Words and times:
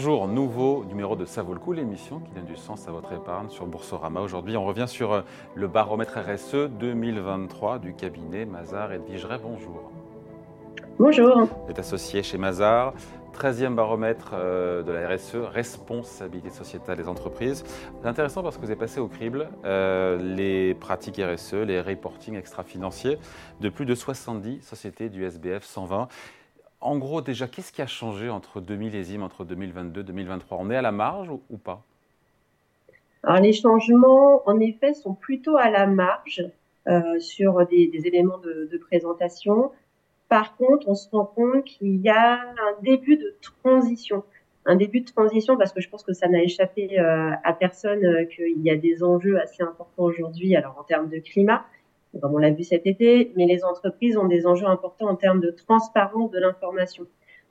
Bonjour, 0.00 0.28
nouveau 0.28 0.84
numéro 0.84 1.16
de 1.16 1.24
Ça 1.24 1.42
vaut 1.42 1.54
le 1.54 1.58
coup, 1.58 1.72
l'émission 1.72 2.20
qui 2.20 2.30
donne 2.30 2.44
du 2.44 2.54
sens 2.54 2.86
à 2.86 2.92
votre 2.92 3.12
épargne 3.12 3.48
sur 3.48 3.66
Boursorama. 3.66 4.20
Aujourd'hui, 4.20 4.56
on 4.56 4.64
revient 4.64 4.86
sur 4.86 5.12
euh, 5.12 5.22
le 5.56 5.66
baromètre 5.66 6.20
RSE 6.20 6.70
2023 6.70 7.80
du 7.80 7.94
cabinet 7.94 8.44
Mazar 8.44 8.92
et 8.92 8.98
Vigeret. 8.98 9.40
Bonjour. 9.42 9.90
Bonjour. 11.00 11.48
Vous 11.64 11.70
êtes 11.72 11.80
associé 11.80 12.22
chez 12.22 12.38
Mazar. 12.38 12.94
13e 13.38 13.74
baromètre 13.74 14.30
euh, 14.34 14.82
de 14.82 14.92
la 14.92 15.08
RSE, 15.08 15.34
responsabilité 15.34 16.50
sociétale 16.50 16.96
des 16.96 17.08
entreprises. 17.08 17.64
C'est 18.00 18.08
intéressant 18.08 18.42
parce 18.42 18.56
que 18.56 18.62
vous 18.62 18.70
avez 18.70 18.78
passé 18.78 19.00
au 19.00 19.08
crible 19.08 19.48
euh, 19.64 20.16
les 20.16 20.74
pratiques 20.74 21.20
RSE, 21.20 21.54
les 21.54 21.80
reporting 21.80 22.36
extra-financiers 22.36 23.18
de 23.60 23.68
plus 23.68 23.84
de 23.84 23.94
70 23.94 24.62
sociétés 24.62 25.08
du 25.08 25.24
SBF 25.24 25.64
120. 25.64 26.08
En 26.80 26.96
gros, 26.98 27.20
déjà, 27.20 27.48
qu'est-ce 27.48 27.72
qui 27.72 27.82
a 27.82 27.86
changé 27.86 28.30
entre 28.30 28.60
2000 28.60 28.78
millésimes, 28.78 29.22
entre 29.22 29.44
2022 29.44 30.00
et 30.00 30.04
2023 30.04 30.58
On 30.60 30.70
est 30.70 30.76
à 30.76 30.82
la 30.82 30.92
marge 30.92 31.28
ou, 31.28 31.56
pas? 31.56 31.82
Alors, 33.24 33.42
les 33.42 33.52
changements, 33.52 34.48
en 34.48 34.60
effet, 34.60 34.94
sont 34.94 35.14
plutôt 35.14 35.56
à 35.56 35.70
la 35.70 35.86
marge 35.86 36.44
euh, 36.86 37.18
sur 37.18 37.66
des, 37.66 37.90
éléments 38.04 38.38
de, 38.38 38.78
présentation. 38.78 39.72
Par 40.28 40.56
contre, 40.56 40.88
on 40.88 40.94
se 40.94 41.08
rend 41.10 41.24
compte 41.24 41.64
qu'il 41.64 41.96
y 41.96 42.08
a 42.08 42.40
un 42.40 42.82
début 42.82 43.16
de 43.16 43.34
transition. 43.40 44.22
Un 44.64 44.76
début 44.76 45.00
de 45.00 45.10
transition 45.10 45.56
parce 45.56 45.72
que 45.72 45.80
je 45.80 45.88
pense 45.88 46.04
que 46.04 46.12
ça 46.12 46.28
n'a 46.28 46.42
échappé 46.42 47.00
euh, 47.00 47.30
à 47.42 47.52
personne 47.54 48.04
euh, 48.04 48.24
qu'il 48.26 48.62
y 48.62 48.70
a 48.70 48.76
des 48.76 49.02
enjeux 49.02 49.40
assez 49.40 49.62
importants 49.62 50.04
aujourd'hui, 50.04 50.56
en 50.56 50.84
termes 50.84 51.08
de 51.08 51.18
climat, 51.18 51.64
comme 52.20 52.34
on 52.34 52.38
l'a 52.38 52.50
vu 52.50 52.64
cet 52.64 52.86
été, 52.86 53.32
mais 53.36 53.46
les 53.46 53.64
entreprises 53.64 54.16
ont 54.16 54.26
des 54.26 54.46
enjeux 54.46 54.66
importants 54.66 55.08
en 55.08 55.16
termes 55.16 55.40
de 55.40 55.50
transparence 55.50 56.30
de 56.30 56.38
l'information. 56.38 57.06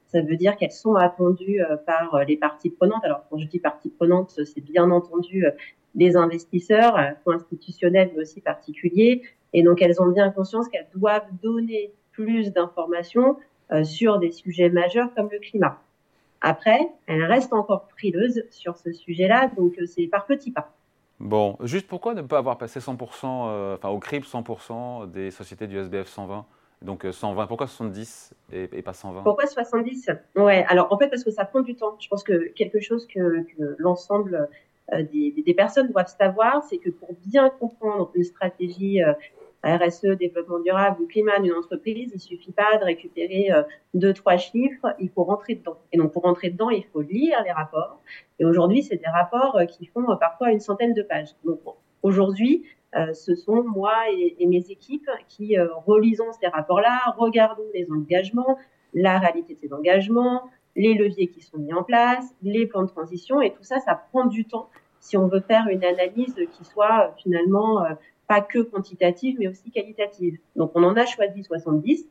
Ça 0.06 0.22
veut 0.22 0.36
dire 0.36 0.56
qu'elles 0.56 0.72
sont 0.72 0.94
attendues 0.94 1.62
euh, 1.62 1.76
par 1.76 2.14
euh, 2.14 2.24
les 2.24 2.36
parties 2.36 2.70
prenantes. 2.70 3.04
Alors, 3.04 3.24
quand 3.28 3.38
je 3.38 3.46
dis 3.46 3.58
parties 3.58 3.90
prenantes, 3.90 4.40
c'est 4.44 4.62
bien 4.62 4.90
entendu 4.90 5.46
euh, 5.46 5.50
les 5.94 6.16
investisseurs, 6.16 6.96
institutionnels, 7.26 8.10
mais 8.14 8.22
aussi 8.22 8.40
particuliers. 8.40 9.22
Et 9.52 9.62
donc, 9.62 9.82
elles 9.82 10.00
ont 10.00 10.08
bien 10.08 10.30
conscience 10.30 10.68
qu'elles 10.68 10.88
doivent 10.94 11.28
donner 11.42 11.92
plus 12.12 12.52
d'informations 12.52 13.36
sur 13.84 14.18
des 14.18 14.30
sujets 14.30 14.68
majeurs 14.68 15.12
comme 15.14 15.28
le 15.32 15.38
climat. 15.38 15.80
Après, 16.40 16.78
elles 17.06 17.24
restent 17.24 17.54
encore 17.54 17.88
frileuses 17.96 18.44
sur 18.50 18.76
ce 18.76 18.92
sujet-là, 18.92 19.50
donc 19.56 19.74
c'est 19.86 20.06
par 20.06 20.26
petits 20.26 20.52
pas. 20.52 20.77
Bon, 21.20 21.56
juste 21.62 21.88
pourquoi 21.88 22.14
ne 22.14 22.22
pas 22.22 22.38
avoir 22.38 22.58
passé 22.58 22.78
100%, 22.78 23.48
euh, 23.48 23.74
enfin 23.74 23.88
au 23.88 23.98
CRIP 23.98 24.24
100% 24.24 25.10
des 25.10 25.30
sociétés 25.30 25.66
du 25.66 25.76
SBF 25.78 26.06
120 26.06 26.46
donc 26.80 27.04
120, 27.10 27.42
euh, 27.42 27.46
pourquoi 27.46 27.66
70 27.66 28.34
et, 28.52 28.82
pas 28.82 28.92
120 28.92 29.22
Pourquoi 29.22 29.46
70 29.46 30.10
Ouais, 30.36 30.64
alors 30.68 30.92
en 30.92 30.98
fait 30.98 31.08
parce 31.08 31.24
que 31.24 31.32
ça 31.32 31.44
prend 31.44 31.60
du 31.60 31.74
temps. 31.74 31.96
Je 31.98 32.06
pense 32.08 32.22
que 32.22 32.52
quelque 32.52 32.80
chose 32.80 33.08
que, 33.08 33.44
l'ensemble 33.78 34.48
euh, 34.92 35.02
des, 35.02 35.34
des, 35.44 35.54
personnes 35.54 35.90
doivent 35.90 36.14
savoir, 36.16 36.62
c'est 36.62 36.78
que 36.78 36.90
pour 36.90 37.08
bien 37.26 37.50
comprendre 37.50 38.12
une 38.14 38.22
stratégie 38.22 39.00
RSE, 39.64 40.16
développement 40.18 40.60
durable 40.60 41.02
ou 41.02 41.06
climat 41.06 41.40
d'une 41.40 41.52
entreprise, 41.52 42.12
il 42.14 42.20
suffit 42.20 42.52
pas 42.52 42.78
de 42.78 42.84
récupérer 42.84 43.50
euh, 43.50 43.62
deux, 43.94 44.12
trois 44.12 44.36
chiffres, 44.36 44.94
il 45.00 45.10
faut 45.10 45.24
rentrer 45.24 45.56
dedans. 45.56 45.78
Et 45.92 45.98
donc, 45.98 46.12
pour 46.12 46.22
rentrer 46.22 46.50
dedans, 46.50 46.70
il 46.70 46.84
faut 46.84 47.00
lire 47.00 47.42
les 47.44 47.50
rapports. 47.50 48.00
Et 48.38 48.44
aujourd'hui, 48.44 48.82
c'est 48.82 48.96
des 48.96 49.08
rapports 49.08 49.56
euh, 49.56 49.64
qui 49.64 49.86
font 49.86 50.08
euh, 50.10 50.16
parfois 50.16 50.52
une 50.52 50.60
centaine 50.60 50.94
de 50.94 51.02
pages. 51.02 51.34
Donc, 51.44 51.60
aujourd'hui, 52.02 52.64
ce 53.12 53.34
sont 53.34 53.62
moi 53.64 53.92
et, 54.10 54.46
mes 54.46 54.70
équipes 54.70 55.10
qui 55.28 55.58
relisons 55.58 56.32
ces 56.40 56.46
rapports-là, 56.46 57.14
regardons 57.18 57.66
les 57.74 57.86
engagements, 57.92 58.56
la 58.94 59.18
réalité 59.18 59.52
de 59.52 59.58
ces 59.58 59.74
engagements, 59.74 60.48
les 60.74 60.94
leviers 60.94 61.26
qui 61.26 61.42
sont 61.42 61.58
mis 61.58 61.74
en 61.74 61.82
place, 61.82 62.34
les 62.42 62.66
plans 62.66 62.84
de 62.84 62.88
transition, 62.88 63.42
et 63.42 63.52
tout 63.52 63.62
ça, 63.62 63.78
ça 63.80 63.94
prend 63.94 64.24
du 64.24 64.46
temps 64.46 64.70
si 65.00 65.18
on 65.18 65.28
veut 65.28 65.40
faire 65.40 65.66
une 65.68 65.84
analyse 65.84 66.34
qui 66.52 66.64
soit 66.64 67.12
finalement 67.18 67.84
pas 68.28 68.42
que 68.42 68.58
quantitative, 68.60 69.36
mais 69.38 69.48
aussi 69.48 69.70
qualitative. 69.70 70.38
Donc, 70.54 70.72
on 70.74 70.84
en 70.84 70.96
a 70.96 71.06
choisi 71.06 71.42
70 71.42 72.06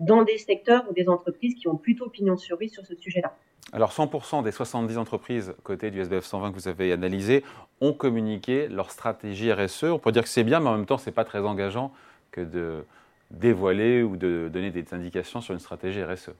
dans 0.00 0.22
des 0.22 0.38
secteurs 0.38 0.84
ou 0.88 0.94
des 0.94 1.08
entreprises 1.08 1.54
qui 1.54 1.68
ont 1.68 1.76
plutôt 1.76 2.08
pignon 2.08 2.36
sur 2.36 2.58
rue 2.58 2.68
sur 2.68 2.84
ce 2.86 2.96
sujet-là. 2.96 3.36
Alors, 3.72 3.92
100% 3.92 4.42
des 4.42 4.50
70 4.50 4.98
entreprises 4.98 5.54
côté 5.62 5.90
du 5.90 6.00
SBF 6.00 6.24
120 6.24 6.50
que 6.50 6.54
vous 6.56 6.68
avez 6.68 6.92
analysé 6.92 7.44
ont 7.80 7.92
communiqué 7.92 8.68
leur 8.68 8.90
stratégie 8.90 9.52
RSE. 9.52 9.84
On 9.84 9.98
peut 9.98 10.10
dire 10.10 10.22
que 10.22 10.28
c'est 10.28 10.42
bien, 10.42 10.58
mais 10.58 10.70
en 10.70 10.76
même 10.76 10.86
temps, 10.86 10.98
ce 10.98 11.06
n'est 11.06 11.14
pas 11.14 11.24
très 11.24 11.40
engageant 11.40 11.92
que 12.32 12.40
de 12.40 12.84
dévoiler 13.30 14.02
ou 14.02 14.16
de 14.16 14.50
donner 14.52 14.70
des 14.70 14.92
indications 14.92 15.40
sur 15.40 15.52
une 15.52 15.60
stratégie 15.60 16.02
RSE. 16.02 16.30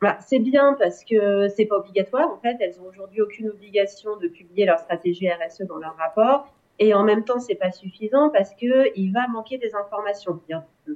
Bah, 0.00 0.18
c'est 0.20 0.38
bien 0.38 0.76
parce 0.78 1.04
que 1.04 1.48
c'est 1.48 1.66
pas 1.66 1.76
obligatoire. 1.76 2.30
En 2.30 2.38
fait, 2.38 2.56
elles 2.60 2.78
ont 2.80 2.88
aujourd'hui 2.88 3.20
aucune 3.20 3.48
obligation 3.48 4.16
de 4.16 4.28
publier 4.28 4.66
leur 4.66 4.78
stratégie 4.78 5.28
RSE 5.28 5.62
dans 5.62 5.78
leur 5.78 5.96
rapport. 5.96 6.52
Et 6.78 6.94
en 6.94 7.02
même 7.02 7.24
temps, 7.24 7.40
c'est 7.40 7.56
pas 7.56 7.72
suffisant 7.72 8.30
parce 8.30 8.54
que 8.54 8.96
il 8.96 9.12
va 9.12 9.26
manquer 9.28 9.58
des 9.58 9.74
informations. 9.74 10.40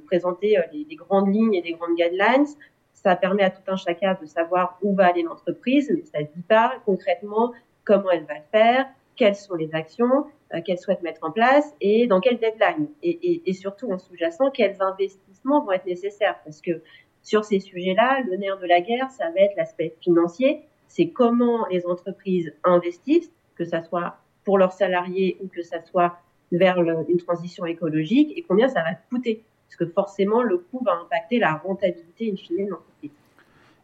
Présenter 0.05 0.57
euh, 0.57 0.61
les, 0.71 0.95
grandes 0.95 1.33
lignes 1.33 1.53
et 1.53 1.61
les 1.61 1.73
grandes 1.73 1.95
guidelines, 1.95 2.47
ça 2.93 3.15
permet 3.15 3.43
à 3.43 3.49
tout 3.49 3.61
un 3.67 3.75
chacun 3.75 4.17
de 4.19 4.25
savoir 4.25 4.77
où 4.81 4.95
va 4.95 5.07
aller 5.07 5.23
l'entreprise, 5.23 5.91
mais 5.93 6.03
ça 6.05 6.19
ne 6.19 6.25
dit 6.35 6.43
pas 6.47 6.75
concrètement 6.85 7.51
comment 7.83 8.11
elle 8.11 8.23
va 8.25 8.35
le 8.35 8.45
faire, 8.51 8.85
quelles 9.17 9.35
sont 9.35 9.55
les 9.55 9.75
actions 9.75 10.25
euh, 10.53 10.61
qu'elle 10.61 10.79
souhaite 10.79 11.01
mettre 11.01 11.23
en 11.23 11.31
place 11.31 11.75
et 11.81 12.07
dans 12.07 12.21
quelle 12.21 12.37
deadline. 12.37 12.87
Et 13.01 13.53
surtout 13.53 13.91
en 13.91 13.97
sous-jacent, 13.97 14.51
quels 14.51 14.81
investissements 14.81 15.63
vont 15.65 15.73
être 15.73 15.85
nécessaires. 15.85 16.39
Parce 16.45 16.61
que 16.61 16.81
sur 17.21 17.43
ces 17.43 17.59
sujets-là, 17.59 18.21
le 18.21 18.37
nerf 18.37 18.57
de 18.59 18.67
la 18.67 18.81
guerre, 18.81 19.09
ça 19.11 19.29
va 19.31 19.41
être 19.41 19.55
l'aspect 19.57 19.95
financier. 20.01 20.61
C'est 20.87 21.09
comment 21.09 21.65
les 21.67 21.85
entreprises 21.85 22.53
investissent, 22.63 23.31
que 23.55 23.65
ça 23.65 23.81
soit 23.81 24.17
pour 24.43 24.57
leurs 24.57 24.73
salariés 24.73 25.37
ou 25.41 25.47
que 25.47 25.63
ça 25.63 25.81
soit 25.83 26.17
vers 26.51 26.77
une 26.79 27.17
transition 27.17 27.65
écologique 27.65 28.33
et 28.35 28.43
combien 28.43 28.67
ça 28.67 28.83
va 28.83 28.93
coûter. 29.09 29.43
Parce 29.67 29.77
que 29.77 29.85
forcément, 29.93 30.43
le 30.43 30.57
coût 30.57 30.83
va 30.85 30.93
impacter 30.93 31.39
la 31.39 31.55
rentabilité 31.55 32.29
in 32.29 32.63
de 32.65 32.69
l'entreprise. 32.69 33.11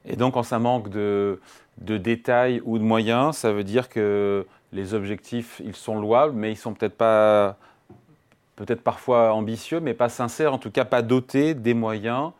Et 0.05 0.15
donc, 0.15 0.35
quand 0.35 0.43
ça 0.43 0.59
manque 0.59 0.89
de, 0.89 1.39
de, 1.79 1.97
détails 1.97 2.61
ou 2.63 2.77
de 2.77 2.83
moyens, 2.83 3.37
ça 3.37 3.51
veut 3.51 3.63
dire 3.63 3.89
que 3.89 4.45
les 4.71 4.93
objectifs, 4.93 5.61
ils 5.65 5.75
sont 5.75 5.99
louables, 5.99 6.33
mais 6.33 6.51
ils 6.51 6.57
sont 6.57 6.73
peut-être 6.73 6.95
pas, 6.95 7.57
peut-être 8.55 8.81
parfois 8.81 9.33
ambitieux, 9.33 9.79
mais 9.79 9.93
pas 9.93 10.09
sincères, 10.09 10.53
en 10.53 10.59
tout 10.59 10.71
cas 10.71 10.85
pas 10.85 11.01
dotés 11.01 11.53
des 11.53 11.73
moyens 11.73 12.31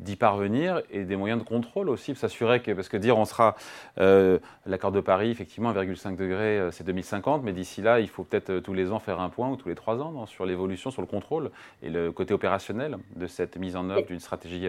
d'y 0.00 0.16
parvenir 0.16 0.82
et 0.90 1.04
des 1.04 1.16
moyens 1.16 1.42
de 1.42 1.46
contrôle 1.46 1.88
aussi, 1.88 2.14
s'assurer 2.14 2.60
que, 2.60 2.72
parce 2.72 2.88
que 2.88 2.96
dire 2.96 3.18
on 3.18 3.24
sera, 3.24 3.56
euh, 3.98 4.38
l'accord 4.66 4.92
de 4.92 5.00
Paris, 5.00 5.30
effectivement, 5.30 5.72
1,5 5.72 6.16
degré, 6.16 6.58
euh, 6.58 6.70
c'est 6.70 6.84
2050, 6.84 7.42
mais 7.42 7.52
d'ici 7.52 7.82
là, 7.82 8.00
il 8.00 8.08
faut 8.08 8.24
peut-être 8.24 8.50
euh, 8.50 8.60
tous 8.60 8.74
les 8.74 8.90
ans 8.92 8.98
faire 8.98 9.20
un 9.20 9.28
point 9.28 9.50
ou 9.50 9.56
tous 9.56 9.68
les 9.68 9.74
trois 9.74 10.00
ans 10.00 10.26
sur 10.26 10.46
l'évolution, 10.46 10.90
sur 10.90 11.02
le 11.02 11.06
contrôle 11.06 11.50
et 11.82 11.90
le 11.90 12.12
côté 12.12 12.34
opérationnel 12.34 12.96
de 13.16 13.26
cette 13.26 13.56
mise 13.56 13.76
en 13.76 13.90
œuvre 13.90 14.06
d'une 14.06 14.20
stratégie 14.20 14.68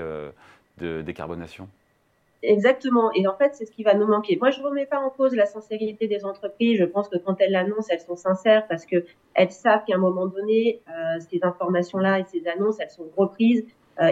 de 0.77 1.01
décarbonation. 1.01 1.67
Exactement. 2.43 3.11
Et 3.13 3.27
en 3.27 3.35
fait, 3.35 3.53
c'est 3.53 3.65
ce 3.65 3.71
qui 3.71 3.83
va 3.83 3.93
nous 3.93 4.07
manquer. 4.07 4.37
Moi, 4.37 4.49
je 4.49 4.59
ne 4.59 4.65
remets 4.65 4.87
pas 4.87 4.99
en 4.99 5.09
cause 5.09 5.35
la 5.35 5.45
sincérité 5.45 6.07
des 6.07 6.25
entreprises. 6.25 6.79
Je 6.79 6.85
pense 6.85 7.07
que 7.07 7.17
quand 7.17 7.39
elles 7.39 7.51
l'annoncent, 7.51 7.87
elles 7.89 8.01
sont 8.01 8.15
sincères 8.15 8.67
parce 8.67 8.85
que 8.85 9.05
elles 9.35 9.51
savent 9.51 9.83
qu'à 9.85 9.95
un 9.95 9.99
moment 9.99 10.25
donné, 10.25 10.81
ces 11.29 11.39
informations-là 11.43 12.19
et 12.19 12.25
ces 12.25 12.47
annonces, 12.47 12.79
elles 12.79 12.89
sont 12.89 13.09
reprises 13.15 13.65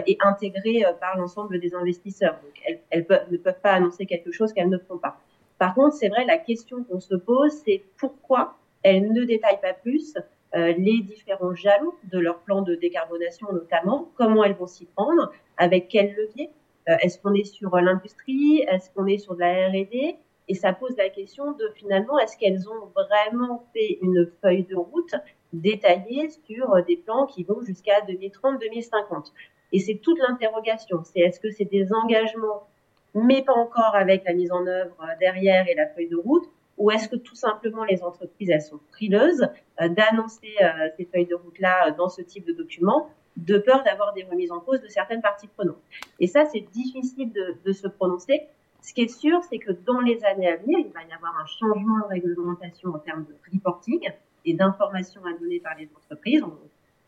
et 0.06 0.16
intégrées 0.20 0.84
euh, 0.84 0.92
par 0.92 1.16
l'ensemble 1.16 1.58
des 1.58 1.74
investisseurs. 1.74 2.38
Donc, 2.42 2.78
elles, 2.90 3.06
ne 3.30 3.36
peuvent 3.36 3.60
pas 3.60 3.72
annoncer 3.72 4.06
quelque 4.06 4.30
chose 4.30 4.52
qu'elles 4.52 4.68
ne 4.68 4.78
font 4.78 4.98
pas. 4.98 5.18
Par 5.58 5.74
contre, 5.74 5.94
c'est 5.94 6.08
vrai, 6.08 6.24
la 6.24 6.38
question 6.38 6.84
qu'on 6.84 7.00
se 7.00 7.14
pose, 7.14 7.52
c'est 7.64 7.82
pourquoi 7.98 8.56
elles 8.82 9.12
ne 9.12 9.24
détaillent 9.24 9.60
pas 9.60 9.74
plus 9.74 10.16
euh, 10.54 10.72
les 10.78 11.00
différents 11.00 11.54
jalons 11.54 11.92
de 12.04 12.18
leur 12.18 12.40
plan 12.40 12.62
de 12.62 12.74
décarbonation 12.74 13.52
notamment, 13.52 14.10
comment 14.16 14.42
elles 14.42 14.54
vont 14.54 14.66
s'y 14.66 14.86
prendre, 14.86 15.32
avec 15.56 15.88
quels 15.88 16.14
leviers. 16.14 16.50
Est-ce 16.86 17.18
qu'on 17.18 17.34
est 17.34 17.44
sur 17.44 17.76
l'industrie? 17.76 18.64
Est-ce 18.66 18.90
qu'on 18.90 19.06
est 19.06 19.18
sur 19.18 19.34
de 19.34 19.40
la 19.40 19.68
R&D 19.68 20.16
Et 20.48 20.54
ça 20.54 20.72
pose 20.72 20.96
la 20.96 21.08
question 21.08 21.52
de 21.52 21.70
finalement, 21.76 22.18
est-ce 22.18 22.36
qu'elles 22.36 22.68
ont 22.68 22.86
vraiment 22.96 23.64
fait 23.72 23.98
une 24.02 24.28
feuille 24.42 24.64
de 24.64 24.74
route 24.74 25.14
détaillée 25.52 26.30
sur 26.30 26.82
des 26.84 26.96
plans 26.96 27.26
qui 27.26 27.44
vont 27.44 27.60
jusqu'à 27.62 28.00
2030-2050 28.06 29.30
et 29.72 29.78
c'est 29.78 29.96
toute 29.96 30.18
l'interrogation. 30.18 31.02
C'est 31.04 31.20
est-ce 31.20 31.40
que 31.40 31.50
c'est 31.50 31.64
des 31.64 31.92
engagements, 31.92 32.66
mais 33.14 33.42
pas 33.42 33.54
encore 33.54 33.94
avec 33.94 34.24
la 34.24 34.32
mise 34.32 34.52
en 34.52 34.66
œuvre 34.66 34.96
euh, 35.00 35.06
derrière 35.18 35.68
et 35.68 35.74
la 35.74 35.86
feuille 35.86 36.08
de 36.08 36.16
route, 36.16 36.48
ou 36.78 36.90
est-ce 36.90 37.08
que 37.08 37.16
tout 37.16 37.34
simplement 37.34 37.84
les 37.84 38.02
entreprises 38.02 38.50
elles 38.50 38.62
sont 38.62 38.80
frileuses 38.92 39.46
euh, 39.80 39.88
d'annoncer 39.88 40.54
euh, 40.62 40.88
ces 40.96 41.04
feuilles 41.04 41.26
de 41.26 41.34
route 41.34 41.58
là 41.58 41.90
dans 41.90 42.08
ce 42.08 42.22
type 42.22 42.46
de 42.46 42.52
document, 42.52 43.10
de 43.36 43.58
peur 43.58 43.82
d'avoir 43.84 44.12
des 44.14 44.24
remises 44.24 44.50
en 44.50 44.60
cause 44.60 44.80
de 44.80 44.88
certaines 44.88 45.22
parties 45.22 45.48
prenantes. 45.48 45.82
Et 46.18 46.26
ça, 46.26 46.46
c'est 46.46 46.60
difficile 46.72 47.32
de, 47.32 47.72
se 47.72 47.86
prononcer. 47.86 48.42
Ce 48.82 48.92
qui 48.92 49.02
est 49.02 49.08
sûr, 49.08 49.40
c'est 49.44 49.58
que 49.58 49.72
dans 49.72 50.00
les 50.00 50.24
années 50.24 50.48
à 50.48 50.56
venir, 50.56 50.78
il 50.78 50.90
va 50.92 51.02
y 51.02 51.12
avoir 51.12 51.38
un 51.38 51.46
changement 51.46 51.98
de 51.98 52.08
réglementation 52.08 52.90
en 52.90 52.98
termes 52.98 53.24
de 53.24 53.34
reporting 53.52 54.10
et 54.44 54.54
d'informations 54.54 55.22
à 55.24 55.38
donner 55.38 55.60
par 55.60 55.76
les 55.78 55.88
entreprises. 55.96 56.42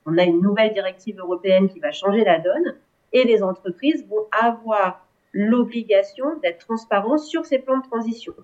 On 0.07 0.19
a 0.19 0.25
une 0.25 0.41
nouvelle 0.41 0.73
directive 0.73 1.19
européenne 1.19 1.69
qui 1.69 1.81
va 1.81 1.93
changer 1.93 2.25
la 2.25 2.39
donne 2.39 2.75
et 3.13 3.25
les 3.25 3.43
entreprises 3.43 4.07
vont 4.09 4.27
avoir 4.31 5.07
l'obligation 5.33 6.37
d'être 6.43 6.59
transparent 6.59 7.19
sur 7.19 7.47
ces 7.47 7.59
plans 7.59 7.79
de 7.79 7.85
transition. 7.85 8.35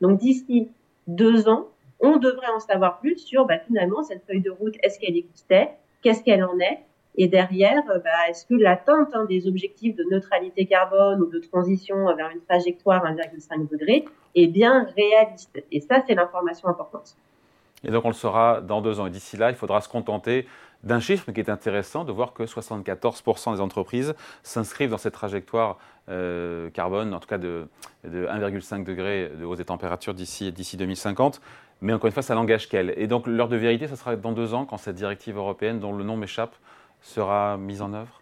Donc 0.00 0.18
d'ici 0.18 0.68
deux 1.06 1.48
ans, 1.48 1.68
on 2.00 2.16
devrait 2.16 2.50
en 2.54 2.60
savoir 2.60 3.00
plus 3.00 3.18
sur 3.18 3.46
bah, 3.46 3.58
finalement 3.58 4.02
cette 4.02 4.24
feuille 4.26 4.40
de 4.40 4.50
route, 4.50 4.76
est-ce 4.82 4.98
qu'elle 4.98 5.16
existait, 5.16 5.70
qu'est-ce 6.02 6.22
qu'elle 6.22 6.44
en 6.44 6.58
est, 6.58 6.80
et 7.16 7.26
derrière, 7.26 7.82
euh, 7.90 7.98
bah, 7.98 8.10
est-ce 8.28 8.46
que 8.46 8.54
l'atteinte 8.54 9.08
hein, 9.12 9.24
des 9.24 9.48
objectifs 9.48 9.96
de 9.96 10.04
neutralité 10.10 10.66
carbone 10.66 11.20
ou 11.20 11.26
de 11.26 11.40
transition 11.40 12.14
vers 12.14 12.30
une 12.30 12.40
trajectoire 12.42 13.04
1,5 13.04 13.68
degré 13.68 14.04
est 14.36 14.46
bien 14.46 14.86
réaliste 14.96 15.62
Et 15.72 15.80
ça, 15.80 16.02
c'est 16.06 16.14
l'information 16.14 16.68
importante. 16.68 17.16
Et 17.84 17.90
donc 17.90 18.04
on 18.04 18.08
le 18.08 18.14
saura 18.14 18.60
dans 18.60 18.80
deux 18.80 19.00
ans. 19.00 19.06
Et 19.06 19.10
d'ici 19.10 19.36
là, 19.36 19.50
il 19.50 19.56
faudra 19.56 19.80
se 19.80 19.88
contenter 19.88 20.46
d'un 20.84 21.00
chiffre 21.00 21.32
qui 21.32 21.40
est 21.40 21.50
intéressant, 21.50 22.04
de 22.04 22.12
voir 22.12 22.32
que 22.32 22.44
74% 22.44 23.54
des 23.54 23.60
entreprises 23.60 24.14
s'inscrivent 24.42 24.90
dans 24.90 24.98
cette 24.98 25.14
trajectoire 25.14 25.78
euh, 26.08 26.70
carbone, 26.70 27.12
en 27.12 27.20
tout 27.20 27.28
cas 27.28 27.38
de, 27.38 27.66
1,5 28.06 28.84
degré 28.84 29.30
de 29.38 29.44
hausse 29.44 29.58
des 29.58 29.64
températures 29.64 30.14
d'ici 30.14 30.52
2050. 30.52 31.40
Mais 31.80 31.92
encore 31.92 32.06
une 32.06 32.12
fois, 32.12 32.22
ça 32.22 32.34
n'engage 32.34 32.68
qu'elles. 32.68 32.94
Et 32.96 33.06
donc 33.06 33.26
l'heure 33.26 33.48
de 33.48 33.56
vérité, 33.56 33.86
ça 33.86 33.96
sera 33.96 34.16
dans 34.16 34.32
deux 34.32 34.54
ans, 34.54 34.64
quand 34.64 34.78
cette 34.78 34.96
directive 34.96 35.36
européenne, 35.36 35.78
dont 35.78 35.92
le 35.92 36.04
nom 36.04 36.16
m'échappe, 36.16 36.54
sera 37.00 37.56
mise 37.56 37.82
en 37.82 37.92
œuvre? 37.92 38.20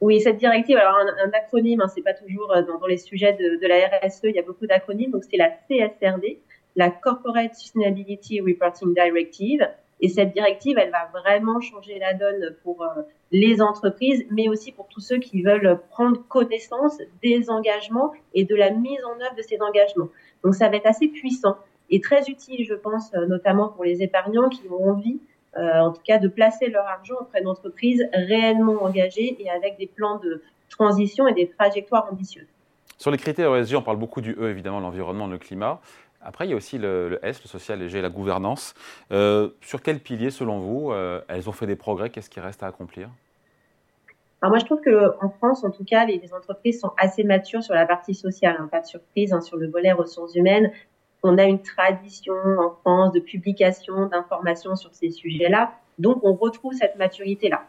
Oui, 0.00 0.20
cette 0.20 0.38
directive, 0.38 0.76
alors 0.78 0.96
un, 0.96 1.30
acronyme, 1.32 1.80
hein, 1.80 1.88
c'est 1.94 2.02
pas 2.02 2.14
toujours 2.14 2.50
euh, 2.52 2.62
dans, 2.62 2.86
les 2.86 2.96
sujets 2.96 3.34
de, 3.34 3.66
la 3.66 3.86
RSE, 3.86 4.24
il 4.24 4.34
y 4.34 4.38
a 4.38 4.42
beaucoup 4.42 4.66
d'acronymes, 4.66 5.12
donc 5.12 5.22
c'est 5.30 5.36
la 5.36 5.50
CSRD, 5.50 6.38
la 6.74 6.90
Corporate 6.90 7.54
Sustainability 7.54 8.40
Reporting 8.40 8.94
Directive. 8.94 9.68
Et 10.02 10.08
cette 10.08 10.34
directive, 10.34 10.76
elle 10.78 10.90
va 10.90 11.08
vraiment 11.12 11.60
changer 11.60 11.98
la 11.98 12.12
donne 12.12 12.54
pour 12.64 12.82
euh, 12.82 13.02
les 13.30 13.62
entreprises, 13.62 14.26
mais 14.30 14.48
aussi 14.48 14.72
pour 14.72 14.88
tous 14.88 15.00
ceux 15.00 15.18
qui 15.18 15.42
veulent 15.42 15.80
prendre 15.90 16.20
connaissance 16.28 16.98
des 17.22 17.48
engagements 17.48 18.12
et 18.34 18.44
de 18.44 18.56
la 18.56 18.70
mise 18.70 19.02
en 19.04 19.20
œuvre 19.20 19.36
de 19.36 19.42
ces 19.42 19.60
engagements. 19.62 20.08
Donc 20.42 20.56
ça 20.56 20.68
va 20.68 20.76
être 20.76 20.86
assez 20.86 21.08
puissant 21.08 21.56
et 21.88 22.00
très 22.00 22.28
utile, 22.28 22.64
je 22.66 22.74
pense, 22.74 23.14
euh, 23.14 23.26
notamment 23.26 23.68
pour 23.68 23.84
les 23.84 24.02
épargnants 24.02 24.48
qui 24.48 24.62
ont 24.68 24.90
envie 24.90 25.20
euh, 25.56 25.80
en 25.80 25.92
tout 25.92 26.00
cas 26.02 26.18
de 26.18 26.28
placer 26.28 26.68
leur 26.68 26.86
argent 26.86 27.14
auprès 27.20 27.42
d'entreprises 27.42 28.04
réellement 28.12 28.82
engagées 28.82 29.36
et 29.38 29.50
avec 29.50 29.78
des 29.78 29.86
plans 29.86 30.18
de 30.18 30.42
transition 30.70 31.28
et 31.28 31.34
des 31.34 31.48
trajectoires 31.48 32.08
ambitieuses. 32.10 32.48
Sur 32.96 33.10
les 33.10 33.18
critères 33.18 33.54
ESG, 33.54 33.76
on 33.76 33.82
parle 33.82 33.98
beaucoup 33.98 34.22
du 34.22 34.32
E, 34.38 34.48
évidemment, 34.48 34.80
l'environnement, 34.80 35.26
le 35.26 35.36
climat. 35.36 35.80
Après, 36.24 36.46
il 36.46 36.50
y 36.50 36.52
a 36.52 36.56
aussi 36.56 36.78
le, 36.78 37.18
S, 37.22 37.42
le 37.42 37.48
social, 37.48 37.82
et 37.82 38.00
la 38.00 38.08
gouvernance. 38.08 38.74
Euh, 39.10 39.50
sur 39.60 39.82
quel 39.82 39.98
pilier, 40.00 40.30
selon 40.30 40.58
vous, 40.58 40.92
euh, 40.92 41.20
elles 41.28 41.48
ont 41.48 41.52
fait 41.52 41.66
des 41.66 41.76
progrès? 41.76 42.10
Qu'est-ce 42.10 42.30
qui 42.30 42.40
reste 42.40 42.62
à 42.62 42.66
accomplir? 42.66 43.08
Alors 44.40 44.50
moi, 44.50 44.58
je 44.58 44.64
trouve 44.64 44.80
qu'en 44.80 45.30
France, 45.30 45.64
en 45.64 45.70
tout 45.70 45.84
cas, 45.84 46.04
les, 46.04 46.20
entreprises 46.34 46.80
sont 46.80 46.92
assez 46.96 47.22
matures 47.24 47.62
sur 47.62 47.74
la 47.74 47.86
partie 47.86 48.14
sociale. 48.14 48.56
Hein, 48.58 48.68
pas 48.70 48.80
de 48.80 48.86
surprise, 48.86 49.32
hein, 49.32 49.40
sur 49.40 49.56
le 49.56 49.68
volet 49.68 49.92
ressources 49.92 50.34
humaines 50.34 50.70
on 51.22 51.38
a 51.38 51.44
une 51.44 51.62
tradition 51.62 52.34
en 52.34 52.70
France 52.80 53.12
de 53.12 53.20
publication, 53.20 54.06
d'information 54.06 54.76
sur 54.76 54.92
ces 54.94 55.10
sujets-là. 55.10 55.72
Donc, 55.98 56.18
on 56.24 56.34
retrouve 56.34 56.72
cette 56.74 56.96
maturité-là. 56.96 57.64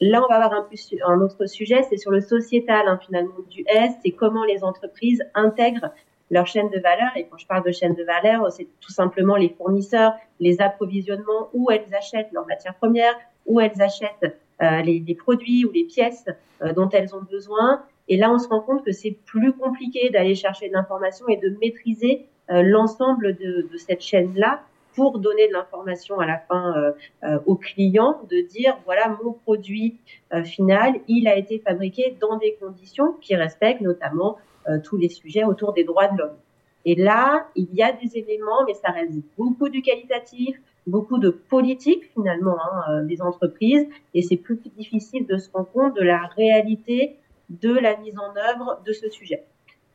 Là, 0.00 0.22
on 0.22 0.28
va 0.28 0.44
avoir 0.44 0.52
un, 0.52 0.66
un 1.06 1.20
autre 1.20 1.46
sujet, 1.46 1.82
c'est 1.88 1.96
sur 1.96 2.10
le 2.10 2.20
sociétal, 2.20 2.86
hein, 2.88 2.98
finalement, 3.04 3.34
du 3.48 3.64
S, 3.68 3.92
c'est 4.04 4.10
comment 4.10 4.44
les 4.44 4.64
entreprises 4.64 5.24
intègrent 5.34 5.90
leur 6.30 6.46
chaîne 6.46 6.70
de 6.70 6.78
valeur. 6.78 7.10
Et 7.16 7.26
quand 7.26 7.38
je 7.38 7.46
parle 7.46 7.64
de 7.64 7.72
chaîne 7.72 7.94
de 7.94 8.04
valeur, 8.04 8.50
c'est 8.52 8.68
tout 8.80 8.92
simplement 8.92 9.36
les 9.36 9.50
fournisseurs, 9.50 10.14
les 10.40 10.60
approvisionnements, 10.60 11.48
où 11.52 11.70
elles 11.70 11.94
achètent 11.94 12.32
leurs 12.32 12.46
matières 12.46 12.74
premières, 12.74 13.14
où 13.46 13.60
elles 13.60 13.80
achètent 13.80 14.36
euh, 14.62 14.82
les, 14.82 15.14
produits 15.14 15.64
ou 15.64 15.72
les 15.72 15.84
pièces 15.84 16.26
euh, 16.62 16.72
dont 16.72 16.88
elles 16.90 17.14
ont 17.14 17.22
besoin. 17.22 17.82
Et 18.08 18.16
là, 18.16 18.30
on 18.30 18.38
se 18.38 18.48
rend 18.48 18.60
compte 18.60 18.84
que 18.84 18.92
c'est 18.92 19.16
plus 19.24 19.52
compliqué 19.52 20.10
d'aller 20.10 20.34
chercher 20.34 20.68
de 20.68 20.74
l'information 20.74 21.26
et 21.28 21.36
de 21.36 21.56
maîtriser 21.60 22.26
euh, 22.50 22.62
l'ensemble 22.62 23.36
de, 23.36 23.66
de, 23.72 23.76
cette 23.78 24.02
chaîne-là 24.02 24.60
pour 24.94 25.18
donner 25.18 25.48
de 25.48 25.54
l'information 25.54 26.20
à 26.20 26.26
la 26.26 26.38
fin 26.38 26.76
euh, 26.76 26.92
euh, 27.22 27.38
au 27.46 27.56
client, 27.56 28.20
de 28.30 28.42
dire 28.42 28.76
voilà 28.84 29.16
mon 29.22 29.32
produit 29.32 29.96
final, 30.44 30.94
il 31.08 31.26
a 31.26 31.36
été 31.36 31.58
fabriqué 31.60 32.16
dans 32.20 32.36
des 32.36 32.56
conditions 32.60 33.14
qui 33.20 33.34
respectent 33.34 33.80
notamment 33.80 34.36
tous 34.82 34.96
les 34.96 35.08
sujets 35.08 35.44
autour 35.44 35.72
des 35.72 35.84
droits 35.84 36.08
de 36.08 36.18
l'homme. 36.18 36.36
Et 36.84 36.94
là, 36.94 37.46
il 37.56 37.72
y 37.74 37.82
a 37.82 37.92
des 37.92 38.18
éléments, 38.18 38.64
mais 38.66 38.74
ça 38.74 38.90
reste 38.90 39.12
beaucoup 39.38 39.68
du 39.68 39.82
qualitatif, 39.82 40.60
beaucoup 40.86 41.18
de 41.18 41.30
politique 41.30 42.10
finalement 42.12 42.56
hein, 42.60 43.02
des 43.04 43.22
entreprises, 43.22 43.86
et 44.12 44.22
c'est 44.22 44.36
plus 44.36 44.58
difficile 44.76 45.26
de 45.26 45.38
se 45.38 45.50
rendre 45.50 45.70
compte 45.72 45.96
de 45.96 46.02
la 46.02 46.26
réalité 46.36 47.16
de 47.48 47.72
la 47.72 47.96
mise 47.96 48.18
en 48.18 48.36
œuvre 48.36 48.82
de 48.86 48.92
ce 48.92 49.08
sujet. 49.08 49.44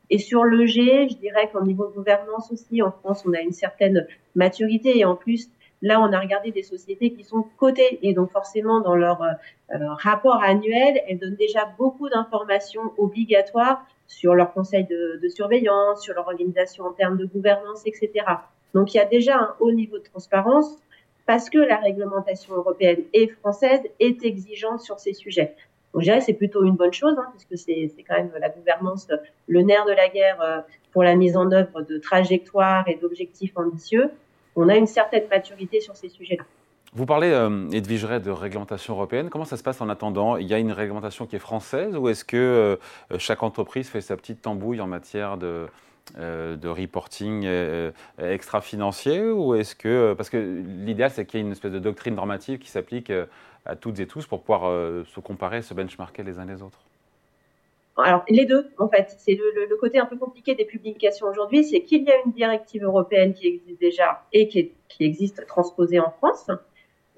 Et 0.10 0.18
sur 0.18 0.44
le 0.44 0.66
G, 0.66 1.08
je 1.10 1.18
dirais 1.18 1.50
qu'au 1.52 1.64
niveau 1.64 1.90
gouvernance 1.90 2.52
aussi, 2.52 2.82
en 2.82 2.92
France, 2.92 3.24
on 3.28 3.34
a 3.34 3.42
une 3.42 3.54
certaine 3.54 4.08
maturité 4.36 4.98
et 4.98 5.06
en 5.06 5.16
plus, 5.16 5.50
là, 5.84 6.02
on 6.02 6.12
a 6.12 6.20
regardé 6.20 6.52
des 6.52 6.64
sociétés 6.64 7.12
qui 7.14 7.24
sont 7.24 7.46
cotées 7.58 8.00
et 8.02 8.14
donc 8.14 8.32
forcément 8.32 8.82
dans 8.82 8.96
leur 8.96 9.22
euh, 9.22 9.94
rapport 9.94 10.42
annuel, 10.42 11.02
elles 11.08 11.20
donnent 11.20 11.36
déjà 11.36 11.72
beaucoup 11.78 12.10
d'informations 12.10 12.92
obligatoires 12.98 13.86
sur 14.10 14.36
leur 14.36 14.52
conseil 14.54 14.84
de, 14.86 15.20
de, 15.22 15.30
surveillance, 15.30 16.02
sur 16.04 16.14
leur 16.14 16.28
organisation 16.28 16.84
en 16.84 16.92
termes 16.92 17.18
de 17.18 17.26
gouvernance, 17.26 17.84
etc. 17.86 18.12
Donc 18.74 18.94
il 18.94 18.98
y 18.98 19.00
a 19.00 19.06
déjà 19.06 19.38
un 19.38 19.56
haut 19.62 19.72
niveau 19.72 19.98
de 20.00 20.04
transparence 20.04 20.78
parce 21.26 21.50
que 21.50 21.60
la 21.60 21.78
réglementation 21.78 22.56
européenne 22.56 23.04
et 23.14 23.28
française 23.28 23.82
est 24.00 24.26
exigeante 24.26 24.82
sur 24.82 25.00
ces 25.00 25.14
sujets. 25.14 25.56
Donc, 25.94 26.02
je 26.02 26.08
dirais 26.08 26.22
c'est 26.22 26.34
plutôt 26.34 26.64
une 26.64 26.76
bonne 26.76 26.92
chose, 26.92 27.16
hein, 27.18 27.32
puisque 27.32 27.64
c'est 27.64 28.04
quand 28.08 28.16
même 28.16 28.32
la 28.40 28.50
gouvernance, 28.50 29.08
le 29.48 29.62
nerf 29.62 29.86
de 29.86 29.92
la 29.92 30.10
guerre 30.10 30.42
euh, 30.42 30.60
pour 30.92 31.04
la 31.04 31.16
mise 31.16 31.38
en 31.38 31.52
œuvre 31.52 31.82
de 31.84 32.00
trajectoires 32.00 32.88
et 32.88 32.96
d'objectifs 32.96 33.56
ambitieux. 33.56 34.10
On 34.56 34.70
a 34.70 34.76
une 34.76 34.88
certaine 34.88 35.28
maturité 35.30 35.82
sur 35.82 35.96
ces 35.96 36.10
sujets-là. 36.10 36.44
Vous 36.94 37.06
parlez, 37.06 37.32
euh, 37.32 37.70
Edwige 37.72 38.04
de 38.04 38.32
réglementation 38.32 38.96
européenne. 38.96 39.30
Comment 39.30 39.46
ça 39.46 39.58
se 39.58 39.64
passe 39.64 39.80
en 39.80 39.90
attendant? 39.90 40.38
Il 40.38 40.48
y 40.48 40.54
a 40.54 40.58
une 40.58 40.72
réglementation 40.72 41.28
qui 41.28 41.36
est 41.36 41.40
française 41.40 41.96
ou 41.96 42.10
est-ce 42.10 42.26
que 42.26 42.38
euh, 42.38 43.18
chaque 43.20 43.44
entreprise 43.44 43.88
fait 43.90 44.02
sa 44.02 44.18
petite 44.18 44.42
tambouille 44.42 44.82
en 44.82 44.88
matière 44.88 45.38
de, 45.38 45.68
euh, 46.18 46.58
reporting 46.64 47.48
extra-financier 48.18 49.30
ou 49.30 49.54
est-ce 49.54 49.76
que 49.76 50.16
parce 50.18 50.32
que 50.32 50.38
l'idéal 50.38 51.12
c'est 51.12 51.26
qu'il 51.26 51.40
y 51.40 51.44
ait 51.44 51.46
une 51.46 51.52
espèce 51.52 51.72
de 51.72 51.78
doctrine 51.78 52.16
normative 52.16 52.58
qui 52.58 52.70
s'applique 52.70 53.12
à 53.66 53.76
toutes 53.76 54.00
et 54.00 54.08
tous 54.08 54.26
pour 54.26 54.42
pouvoir 54.42 54.68
euh, 54.68 55.04
se 55.06 55.20
comparer, 55.20 55.62
se 55.62 55.74
benchmarker 55.74 56.24
les 56.24 56.40
uns 56.40 56.46
les 56.46 56.62
autres? 56.62 56.80
Alors, 57.98 58.24
les 58.30 58.46
deux, 58.46 58.70
en 58.78 58.88
fait. 58.88 59.14
C'est 59.18 59.36
le, 59.36 59.76
côté 59.76 60.00
un 60.00 60.06
peu 60.06 60.18
compliqué 60.18 60.56
des 60.56 60.64
publications 60.64 61.28
aujourd'hui, 61.28 61.66
c'est 61.66 61.82
qu'il 61.82 62.04
y 62.04 62.12
a 62.12 62.16
une 62.26 62.32
directive 62.32 62.84
européenne 62.84 63.34
qui 63.34 63.48
existe 63.48 63.80
déjà 63.80 64.24
et 64.32 64.48
qui, 64.48 64.72
existe 65.02 65.46
transposée 65.48 66.00
en 66.00 66.12
France 66.12 66.50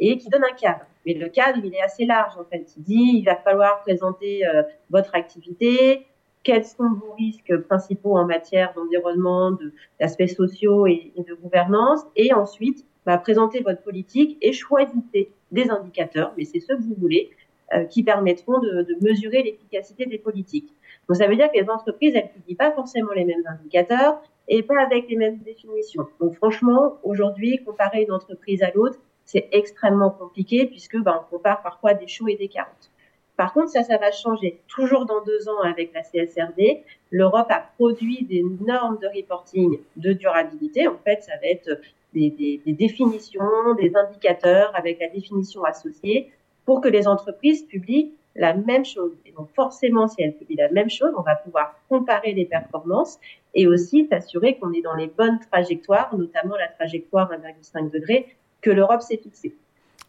et 0.02 0.18
qui 0.18 0.28
donne 0.30 0.44
un 0.44 0.56
cadre. 0.56 0.86
Mais 1.06 1.14
le 1.14 1.30
cadre, 1.30 1.60
il 1.64 1.74
est 1.74 1.82
assez 1.82 2.06
large, 2.06 2.34
en 2.38 2.44
fait. 2.44 2.74
Il 2.76 2.84
dit, 2.84 3.12
il 3.20 3.24
va 3.24 3.36
falloir 3.36 3.82
présenter 3.82 4.46
euh, 4.46 4.64
votre 4.90 5.16
activité, 5.16 6.08
quels 6.44 6.66
sont 6.66 6.90
vos 6.90 7.14
risques 7.14 7.56
principaux 7.68 8.18
en 8.18 8.26
matière 8.26 8.74
d'environnement, 8.74 9.58
d'aspects 10.00 10.28
sociaux 10.28 10.88
et, 10.88 11.14
de 11.16 11.34
gouvernance, 11.36 12.02
et 12.16 12.34
ensuite, 12.34 12.84
bah, 13.06 13.18
présenter 13.20 13.62
votre 13.62 13.84
politique 13.84 14.38
et 14.42 14.52
choisissez 14.52 15.32
des 15.52 15.70
indicateurs, 15.70 16.34
mais 16.38 16.46
c'est 16.46 16.60
ce 16.60 16.74
que 16.74 16.82
vous 16.82 16.96
voulez, 16.98 17.30
euh, 17.74 17.86
qui 17.86 18.04
permettront 18.04 18.60
de, 18.60 18.82
de 18.82 19.08
mesurer 19.08 19.44
l'efficacité 19.44 20.06
des 20.08 20.18
politiques. 20.18 20.74
Donc 21.08 21.18
ça 21.18 21.28
veut 21.28 21.36
dire 21.36 21.52
que 21.52 21.60
les 21.60 21.70
entreprises, 21.70 22.16
elles 22.16 22.26
ne 22.26 22.40
publient 22.40 22.56
pas 22.56 22.72
forcément 22.72 23.12
les 23.12 23.26
mêmes 23.26 23.44
indicateurs 23.48 24.20
et 24.48 24.64
pas 24.64 24.82
avec 24.82 25.10
les 25.10 25.16
mêmes 25.16 25.40
définitions. 25.40 26.08
Donc 26.20 26.36
franchement, 26.36 26.98
aujourd'hui, 27.04 27.64
comparer 27.64 28.04
une 28.04 28.12
entreprise 28.12 28.64
à 28.64 28.72
l'autre, 28.72 28.98
c'est 29.32 29.48
extrêmement 29.54 30.10
compliqué 30.10 30.66
puisque 30.66 30.98
ben, 30.98 31.22
on 31.22 31.36
compare 31.36 31.62
parfois 31.62 31.94
des 31.94 32.08
choux 32.08 32.28
et 32.28 32.36
des 32.36 32.50
carottes. 32.50 32.92
Par 33.38 33.54
contre, 33.54 33.70
ça, 33.70 33.82
ça 33.82 33.98
va 33.98 34.12
changer. 34.12 34.60
Toujours 34.68 35.06
dans 35.06 35.24
deux 35.24 35.48
ans 35.48 35.62
avec 35.64 35.94
la 35.94 36.04
CSRD, 36.04 36.84
l'Europe 37.12 37.48
a 37.50 37.72
produit 37.78 38.26
des 38.26 38.44
normes 38.44 38.98
de 39.00 39.08
reporting 39.08 39.80
de 39.96 40.12
durabilité. 40.12 40.88
En 40.88 40.98
fait, 40.98 41.24
ça 41.24 41.32
va 41.42 41.48
être 41.48 41.80
des, 42.14 42.62
définitions, 42.68 43.74
des 43.80 43.94
indicateurs 43.96 44.72
avec 44.76 45.00
la 45.00 45.08
définition 45.08 45.64
associée 45.64 46.30
pour 46.66 46.82
que 46.82 46.90
les 46.90 47.08
entreprises 47.08 47.64
publient 47.64 48.12
la 48.36 48.54
même 48.54 48.84
chose. 48.84 49.14
Et 49.26 49.32
donc 49.32 49.48
forcément, 49.56 50.10
si 50.10 50.22
elles 50.22 50.36
publient 50.36 50.58
la 50.58 50.72
même 50.72 50.90
chose, 50.90 51.14
on 51.18 51.22
va 51.22 51.36
pouvoir 51.36 51.76
comparer 51.88 52.34
les 52.34 52.46
performances 52.46 53.18
et 53.54 53.66
aussi 53.66 54.08
s'assurer 54.08 54.58
qu'on 54.58 54.74
est 54.74 54.82
dans 54.82 54.96
les 54.96 55.08
bonnes 55.08 55.40
trajectoires, 55.52 56.16
notamment 56.18 56.58
la 56.58 56.68
trajectoire 56.68 57.32
1,5 57.32 57.92
degré 57.92 58.28
que 58.62 58.70
l'Europe 58.70 59.02
s'est 59.02 59.18
fixée. 59.18 59.56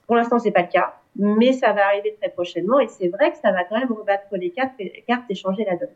Pour 0.06 0.16
l'instant, 0.16 0.38
c'est 0.38 0.50
pas 0.50 0.62
le 0.62 0.68
cas, 0.68 0.94
mais 1.16 1.52
ça 1.52 1.72
va 1.72 1.86
arriver 1.86 2.16
très 2.20 2.30
prochainement 2.30 2.80
et 2.80 2.88
c'est 2.88 3.08
vrai 3.08 3.32
que 3.32 3.38
ça 3.38 3.52
va 3.52 3.64
quand 3.64 3.78
même 3.78 3.92
rebattre 3.92 4.26
les 4.32 4.50
cartes 4.50 4.74
et 4.78 5.34
changer 5.34 5.64
la 5.64 5.76
donne. 5.76 5.90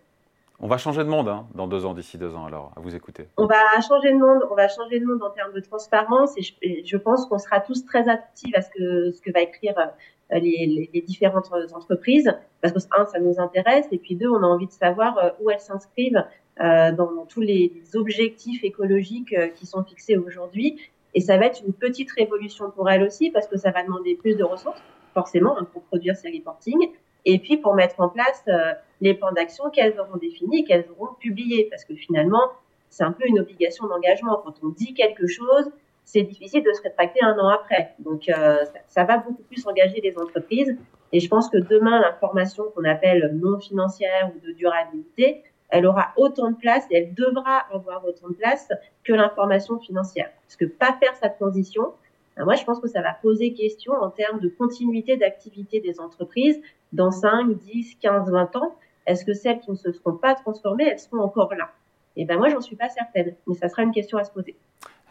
On 0.59 0.69
va 0.69 0.79
changer 0.79 1.05
de 1.05 1.09
monde 1.09 1.29
hein, 1.29 1.47
dans 1.55 1.67
deux 1.67 1.85
ans, 1.85 1.93
d'ici 1.93 2.17
deux 2.17 2.35
ans, 2.35 2.47
alors, 2.47 2.73
à 2.77 2.81
vous 2.81 2.95
écouter. 2.95 3.29
On 3.37 3.45
va 3.45 3.79
changer 3.87 4.11
de 4.11 4.19
monde, 4.19 4.43
on 4.51 4.55
va 4.55 4.69
changer 4.69 5.01
de 5.01 5.05
monde 5.05 5.23
en 5.23 5.29
termes 5.29 5.53
de 5.53 5.61
transparence 5.61 6.33
et 6.63 6.83
je, 6.85 6.97
pense 6.97 7.27
qu'on 7.27 7.39
sera 7.39 7.61
tous 7.61 7.85
très 7.85 8.09
attentifs 8.09 8.55
à 8.55 8.63
ce 8.63 8.71
que, 8.71 9.13
ce 9.13 9.21
que 9.21 9.31
va 9.33 9.41
écrire 9.41 9.75
euh, 9.79 10.39
les, 10.39 10.91
les, 10.93 11.01
différentes 11.03 11.53
entreprises 11.75 12.33
parce 12.63 12.73
que, 12.73 12.79
un, 12.99 13.05
ça 13.05 13.19
nous 13.19 13.39
intéresse 13.39 13.87
et 13.93 13.99
puis 13.99 14.15
deux, 14.15 14.31
on 14.31 14.43
a 14.43 14.47
envie 14.47 14.67
de 14.67 14.73
savoir 14.73 15.19
euh, 15.19 15.29
où 15.43 15.51
elles 15.51 15.61
s'inscrivent 15.61 16.25
euh, 16.59 16.91
dans, 16.91 17.27
tous 17.27 17.43
les 17.43 17.71
objectifs 17.93 18.65
écologiques 18.65 19.35
euh, 19.35 19.49
qui 19.49 19.67
sont 19.67 19.85
fixés 19.85 20.17
aujourd'hui. 20.17 20.81
Et 21.17 21.21
ça 21.21 21.39
va 21.39 21.47
être 21.47 21.63
une 21.67 21.73
petite 21.73 22.13
révolution 22.13 22.71
pour 22.71 22.91
elles 22.91 23.03
aussi 23.03 23.31
parce 23.31 23.49
que 23.49 23.57
ça 23.57 23.71
va 23.71 23.83
demander 23.83 24.15
plus 24.17 24.37
de 24.37 24.45
ressources, 24.45 24.81
forcément, 25.15 25.59
hein, 25.59 25.67
pour 25.73 25.83
produire 25.85 26.15
ces 26.15 26.31
reportings 26.31 26.91
et 27.25 27.39
puis 27.39 27.57
pour 27.57 27.75
mettre 27.75 27.99
en 28.01 28.11
place 28.11 28.45
euh, 28.49 28.75
les 29.01 29.15
plans 29.15 29.33
d'action 29.33 29.71
qu'elles 29.71 29.99
auront 29.99 30.19
définis 30.19 30.61
et 30.61 30.65
qu'elles 30.65 30.87
auront 30.91 31.15
publiés. 31.19 31.69
Parce 31.71 31.87
que 31.87 31.95
finalement, 31.95 32.43
c'est 32.91 33.03
un 33.03 33.13
peu 33.13 33.27
une 33.27 33.41
obligation 33.41 33.87
d'engagement. 33.87 34.43
Quand 34.45 34.55
on 34.63 34.69
dit 34.69 34.93
quelque 34.93 35.27
chose, 35.27 35.73
c'est 36.05 36.23
difficile 36.23 36.63
de 36.63 36.73
se 36.73 36.83
rétracter 36.83 37.21
un 37.23 37.37
an 37.39 37.49
après. 37.49 37.95
Donc, 37.99 38.29
euh, 38.29 38.67
ça, 38.67 38.79
ça, 38.87 39.05
va 39.05 39.17
beaucoup 39.17 39.43
plus 39.45 39.67
engager 39.67 40.03
les 40.03 40.19
entreprises. 40.19 40.77
Et 41.13 41.21
je 41.21 41.29
pense 41.29 41.49
que 41.49 41.57
demain, 41.57 41.99
l'information 41.99 42.65
qu'on 42.75 42.85
appelle 42.85 43.33
non 43.41 43.59
financière 43.59 44.31
ou 44.37 44.47
de 44.47 44.53
durabilité, 44.53 45.43
elle 45.71 45.87
aura 45.87 46.13
autant 46.17 46.51
de 46.51 46.57
place 46.57 46.85
et 46.91 46.97
elle 46.99 47.15
devra 47.15 47.59
avoir 47.73 48.05
autant 48.05 48.29
de 48.29 48.35
place 48.35 48.69
que 49.05 49.13
l'information 49.13 49.79
financière. 49.79 50.31
Parce 50.47 50.57
que 50.57 50.65
pas 50.65 50.97
faire 51.01 51.15
sa 51.17 51.29
transition, 51.29 51.93
ben 52.37 52.45
moi, 52.45 52.55
je 52.55 52.65
pense 52.65 52.81
que 52.81 52.89
ça 52.89 53.01
va 53.01 53.13
poser 53.15 53.55
question 53.55 53.95
en 53.95 54.11
termes 54.11 54.41
de 54.41 54.49
continuité 54.49 55.17
d'activité 55.17 55.81
des 55.81 56.01
entreprises 56.01 56.61
dans 56.93 57.11
5, 57.11 57.57
10, 57.57 57.97
15, 58.01 58.31
20 58.31 58.57
ans. 58.57 58.75
Est-ce 59.07 59.25
que 59.25 59.33
celles 59.33 59.61
qui 59.61 59.71
ne 59.71 59.77
se 59.77 59.93
seront 59.93 60.17
pas 60.17 60.35
transformées, 60.35 60.89
elles 60.89 60.99
seront 60.99 61.21
encore 61.21 61.55
là? 61.55 61.71
Et 62.17 62.25
ben 62.25 62.39
moi, 62.39 62.49
j'en 62.49 62.61
suis 62.61 62.77
pas 62.77 62.89
certaine, 62.89 63.35
mais 63.47 63.55
ça 63.55 63.69
sera 63.69 63.83
une 63.83 63.93
question 63.93 64.19
à 64.19 64.25
se 64.25 64.31
poser. 64.31 64.57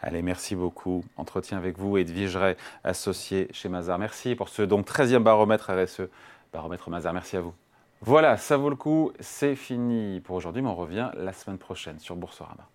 Allez, 0.02 0.22
merci 0.22 0.54
beaucoup. 0.54 1.04
Entretien 1.16 1.56
avec 1.56 1.78
vous, 1.78 1.96
Edwige 1.96 2.36
Ray, 2.36 2.56
associée 2.84 3.48
chez 3.52 3.68
Mazar. 3.68 3.98
Merci 3.98 4.34
pour 4.34 4.48
ce 4.48 4.62
donc 4.62 4.86
13e 4.86 5.20
baromètre 5.20 5.72
RSE. 5.72 6.02
Baromètre 6.52 6.90
Mazar, 6.90 7.12
merci 7.12 7.36
à 7.36 7.40
vous. 7.40 7.54
Voilà, 8.06 8.36
ça 8.36 8.56
vaut 8.56 8.70
le 8.70 8.76
coup, 8.76 9.10
c'est 9.18 9.56
fini 9.56 10.20
pour 10.20 10.36
aujourd'hui, 10.36 10.62
mais 10.62 10.68
on 10.68 10.76
revient 10.76 11.10
la 11.14 11.32
semaine 11.32 11.58
prochaine 11.58 11.98
sur 11.98 12.14
Boursorama. 12.14 12.68